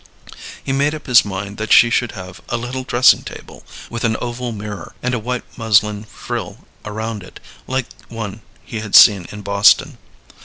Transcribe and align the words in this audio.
He 0.63 0.73
made 0.73 0.95
up 0.95 1.05
his 1.05 1.23
mind 1.23 1.57
that 1.59 1.71
she 1.71 1.91
should 1.91 2.13
have 2.13 2.41
a 2.49 2.57
little 2.57 2.83
dressing 2.83 3.21
table, 3.21 3.63
with 3.87 4.03
an 4.03 4.15
oval 4.19 4.51
mirror, 4.51 4.95
and 5.03 5.13
a 5.13 5.19
white 5.19 5.43
muslin 5.59 6.05
frill 6.05 6.65
around 6.83 7.21
it, 7.21 7.39
like 7.67 7.85
one 8.09 8.41
he 8.65 8.79
had 8.79 8.95
seen 8.95 9.27
in 9.31 9.43
Boston. 9.43 9.99